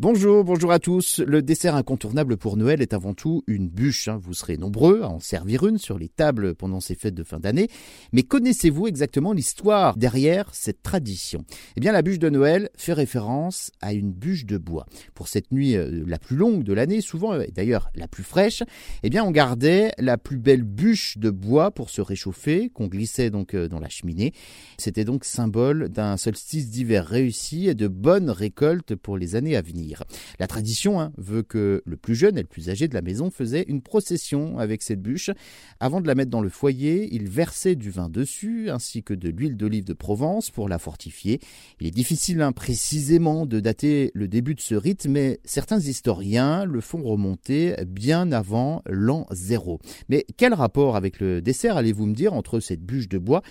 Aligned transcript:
Bonjour, 0.00 0.44
bonjour 0.44 0.70
à 0.70 0.78
tous. 0.78 1.18
Le 1.26 1.42
dessert 1.42 1.74
incontournable 1.74 2.36
pour 2.36 2.56
Noël 2.56 2.80
est 2.82 2.94
avant 2.94 3.14
tout 3.14 3.42
une 3.48 3.68
bûche. 3.68 4.06
Hein. 4.06 4.20
Vous 4.22 4.32
serez 4.32 4.56
nombreux 4.56 5.02
à 5.02 5.08
en 5.08 5.18
servir 5.18 5.66
une 5.66 5.76
sur 5.76 5.98
les 5.98 6.08
tables 6.08 6.54
pendant 6.54 6.78
ces 6.78 6.94
fêtes 6.94 7.16
de 7.16 7.24
fin 7.24 7.40
d'année. 7.40 7.66
Mais 8.12 8.22
connaissez-vous 8.22 8.86
exactement 8.86 9.32
l'histoire 9.32 9.96
derrière 9.96 10.54
cette 10.54 10.84
tradition? 10.84 11.44
Eh 11.74 11.80
bien, 11.80 11.90
la 11.90 12.02
bûche 12.02 12.20
de 12.20 12.30
Noël 12.30 12.70
fait 12.76 12.92
référence 12.92 13.72
à 13.80 13.92
une 13.92 14.12
bûche 14.12 14.46
de 14.46 14.56
bois. 14.56 14.86
Pour 15.14 15.26
cette 15.26 15.50
nuit 15.50 15.74
euh, 15.74 16.04
la 16.06 16.20
plus 16.20 16.36
longue 16.36 16.62
de 16.62 16.74
l'année, 16.74 17.00
souvent, 17.00 17.34
et 17.34 17.50
d'ailleurs 17.50 17.90
la 17.96 18.06
plus 18.06 18.22
fraîche, 18.22 18.62
eh 19.02 19.10
bien, 19.10 19.24
on 19.24 19.32
gardait 19.32 19.90
la 19.98 20.16
plus 20.16 20.38
belle 20.38 20.62
bûche 20.62 21.18
de 21.18 21.30
bois 21.30 21.72
pour 21.72 21.90
se 21.90 22.02
réchauffer, 22.02 22.70
qu'on 22.70 22.86
glissait 22.86 23.30
donc 23.30 23.52
euh, 23.52 23.66
dans 23.66 23.80
la 23.80 23.88
cheminée. 23.88 24.32
C'était 24.78 25.04
donc 25.04 25.24
symbole 25.24 25.88
d'un 25.88 26.16
solstice 26.16 26.70
d'hiver 26.70 27.04
réussi 27.04 27.66
et 27.68 27.74
de 27.74 27.88
bonnes 27.88 28.30
récoltes 28.30 28.94
pour 28.94 29.18
les 29.18 29.34
années 29.34 29.56
à 29.56 29.60
venir. 29.60 29.87
La 30.38 30.46
tradition 30.46 31.00
hein, 31.00 31.12
veut 31.16 31.42
que 31.42 31.82
le 31.84 31.96
plus 31.96 32.14
jeune 32.14 32.38
et 32.38 32.42
le 32.42 32.48
plus 32.48 32.70
âgé 32.70 32.88
de 32.88 32.94
la 32.94 33.02
maison 33.02 33.30
faisait 33.30 33.64
une 33.68 33.82
procession 33.82 34.58
avec 34.58 34.82
cette 34.82 35.00
bûche. 35.00 35.30
Avant 35.80 36.00
de 36.00 36.06
la 36.06 36.14
mettre 36.14 36.30
dans 36.30 36.40
le 36.40 36.48
foyer, 36.48 37.08
il 37.12 37.28
versait 37.28 37.76
du 37.76 37.90
vin 37.90 38.08
dessus 38.08 38.70
ainsi 38.70 39.02
que 39.02 39.14
de 39.14 39.28
l'huile 39.28 39.56
d'olive 39.56 39.84
de 39.84 39.92
Provence 39.92 40.50
pour 40.50 40.68
la 40.68 40.78
fortifier. 40.78 41.40
Il 41.80 41.86
est 41.86 41.92
difficile 41.92 42.40
hein, 42.42 42.52
précisément 42.52 43.46
de 43.46 43.60
dater 43.60 44.10
le 44.14 44.28
début 44.28 44.54
de 44.54 44.60
ce 44.60 44.74
rite, 44.74 45.06
mais 45.06 45.40
certains 45.44 45.80
historiens 45.80 46.64
le 46.64 46.80
font 46.80 47.02
remonter 47.02 47.76
bien 47.86 48.32
avant 48.32 48.82
l'an 48.86 49.26
zéro. 49.30 49.80
Mais 50.08 50.26
quel 50.36 50.54
rapport 50.54 50.96
avec 50.96 51.20
le 51.20 51.40
dessert 51.40 51.76
allez-vous 51.76 52.06
me 52.06 52.14
dire 52.14 52.34
entre 52.34 52.60
cette 52.60 52.82
bûche 52.82 53.08
de 53.08 53.18
bois 53.18 53.42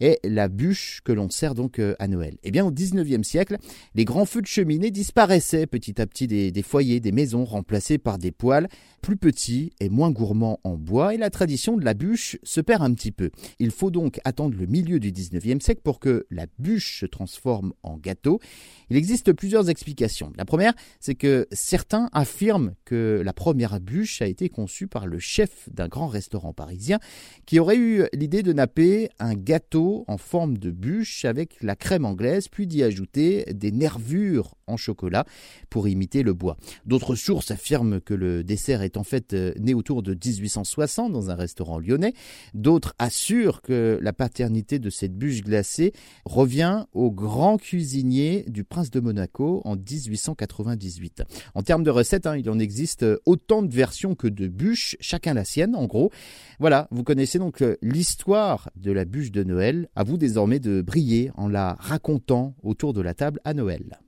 et 0.00 0.18
la 0.24 0.48
bûche 0.48 1.00
que 1.04 1.12
l'on 1.12 1.30
sert 1.30 1.54
donc 1.54 1.78
euh, 1.78 1.94
à 1.98 2.08
Noël. 2.08 2.36
Eh 2.42 2.50
bien, 2.50 2.64
au 2.64 2.70
19e 2.70 3.22
siècle, 3.22 3.58
les 3.94 4.04
grands 4.04 4.24
feux 4.24 4.42
de 4.42 4.46
cheminée 4.46 4.90
disparaissaient 4.90 5.66
petit 5.66 6.00
à 6.00 6.06
petit 6.06 6.26
des, 6.26 6.62
foyers, 6.62 7.00
des 7.00 7.12
maisons, 7.12 7.44
remplacés 7.44 7.98
par 7.98 8.18
des 8.18 8.32
poêles 8.32 8.68
plus 9.02 9.16
petits 9.16 9.72
et 9.80 9.90
moins 9.90 10.10
gourmands 10.10 10.60
en 10.64 10.76
bois, 10.76 11.14
et 11.14 11.18
la 11.18 11.28
tradition 11.28 11.76
de 11.76 11.84
la 11.84 11.92
bûche 11.92 12.38
se 12.42 12.60
perd 12.60 12.82
un 12.82 12.94
petit 12.94 13.12
peu. 13.12 13.30
Il 13.58 13.70
faut 13.70 13.90
donc 13.90 14.18
attendre 14.24 14.56
le 14.56 14.66
milieu 14.66 14.98
du 14.98 15.12
19e 15.12 15.60
siècle 15.60 15.82
pour 15.84 16.00
que 16.00 16.26
la 16.30 16.46
bûche 16.58 17.00
se 17.00 17.06
transforme 17.06 17.74
en 17.82 17.98
gâteau. 17.98 18.40
Il 18.88 18.96
existe 18.96 19.32
plusieurs 19.32 19.68
explications. 19.68 20.32
La 20.36 20.46
première, 20.46 20.72
c'est 21.00 21.14
que 21.14 21.46
certains 21.52 22.08
affirment 22.12 22.74
que 22.86 23.20
la 23.22 23.34
première 23.34 23.78
bûche 23.80 24.22
a 24.22 24.26
été 24.26 24.48
conçue 24.48 24.86
par 24.86 25.06
le 25.06 25.18
chef 25.18 25.68
d'un 25.70 25.88
grand 25.88 26.06
restaurant 26.06 26.54
parisien 26.54 26.98
qui 27.44 27.58
aurait 27.58 27.76
eu 27.76 28.04
l'idée 28.14 28.42
de 28.42 28.52
napper 28.52 29.10
un 29.18 29.34
gâteau 29.34 29.83
en 30.06 30.18
forme 30.18 30.58
de 30.58 30.70
bûche 30.70 31.24
avec 31.24 31.62
la 31.62 31.76
crème 31.76 32.04
anglaise, 32.04 32.48
puis 32.48 32.66
d'y 32.66 32.82
ajouter 32.82 33.44
des 33.52 33.72
nervures 33.72 34.54
en 34.66 34.76
chocolat 34.76 35.24
pour 35.70 35.88
imiter 35.88 36.22
le 36.22 36.32
bois. 36.32 36.56
D'autres 36.86 37.14
sources 37.14 37.50
affirment 37.50 38.00
que 38.00 38.14
le 38.14 38.44
dessert 38.44 38.82
est 38.82 38.96
en 38.96 39.04
fait 39.04 39.34
euh, 39.34 39.52
né 39.58 39.74
autour 39.74 40.02
de 40.02 40.12
1860 40.12 41.12
dans 41.12 41.30
un 41.30 41.34
restaurant 41.34 41.78
lyonnais. 41.78 42.14
D'autres 42.54 42.94
assurent 42.98 43.62
que 43.62 43.98
la 44.00 44.12
paternité 44.12 44.78
de 44.78 44.90
cette 44.90 45.16
bûche 45.16 45.42
glacée 45.42 45.92
revient 46.24 46.86
au 46.92 47.10
grand 47.10 47.58
cuisinier 47.58 48.44
du 48.48 48.64
prince 48.64 48.90
de 48.90 49.00
Monaco 49.00 49.60
en 49.64 49.76
1898. 49.76 51.22
En 51.54 51.62
termes 51.62 51.84
de 51.84 51.90
recettes, 51.90 52.26
hein, 52.26 52.36
il 52.36 52.48
en 52.48 52.58
existe 52.58 53.04
autant 53.26 53.62
de 53.62 53.72
versions 53.72 54.14
que 54.14 54.28
de 54.28 54.48
bûches, 54.48 54.96
chacun 55.00 55.34
la 55.34 55.44
sienne 55.44 55.74
en 55.74 55.86
gros. 55.86 56.10
Voilà, 56.58 56.88
vous 56.90 57.04
connaissez 57.04 57.38
donc 57.38 57.62
euh, 57.62 57.76
l'histoire 57.82 58.70
de 58.76 58.92
la 58.92 59.04
bûche 59.04 59.30
de 59.30 59.42
Noël. 59.74 59.88
À 59.94 60.04
vous 60.04 60.16
désormais 60.16 60.60
de 60.60 60.82
briller 60.82 61.30
en 61.36 61.48
la 61.48 61.76
racontant 61.80 62.54
autour 62.62 62.92
de 62.92 63.00
la 63.00 63.14
table 63.14 63.40
à 63.44 63.54
Noël. 63.54 63.98